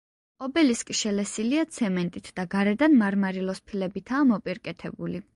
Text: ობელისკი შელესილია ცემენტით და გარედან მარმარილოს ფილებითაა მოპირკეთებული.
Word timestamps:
ობელისკი 0.45 0.93
შელესილია 0.99 1.65
ცემენტით 1.75 2.31
და 2.39 2.45
გარედან 2.53 2.95
მარმარილოს 3.01 3.61
ფილებითაა 3.67 4.23
მოპირკეთებული. 4.31 5.21